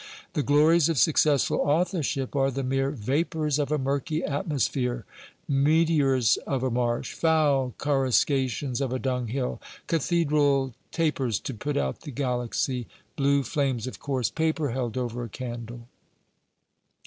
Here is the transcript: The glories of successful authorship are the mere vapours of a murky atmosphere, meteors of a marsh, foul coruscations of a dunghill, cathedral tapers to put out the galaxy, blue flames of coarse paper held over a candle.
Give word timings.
The 0.33 0.41
glories 0.41 0.89
of 0.89 0.97
successful 0.97 1.59
authorship 1.59 2.35
are 2.35 2.49
the 2.49 2.63
mere 2.63 2.89
vapours 2.89 3.59
of 3.59 3.71
a 3.71 3.77
murky 3.77 4.23
atmosphere, 4.23 5.05
meteors 5.47 6.37
of 6.47 6.63
a 6.63 6.71
marsh, 6.71 7.13
foul 7.13 7.75
coruscations 7.77 8.81
of 8.81 8.91
a 8.91 8.97
dunghill, 8.97 9.61
cathedral 9.85 10.73
tapers 10.91 11.39
to 11.41 11.53
put 11.53 11.77
out 11.77 12.01
the 12.01 12.09
galaxy, 12.09 12.87
blue 13.15 13.43
flames 13.43 13.85
of 13.85 13.99
coarse 13.99 14.31
paper 14.31 14.71
held 14.71 14.97
over 14.97 15.23
a 15.23 15.29
candle. 15.29 15.87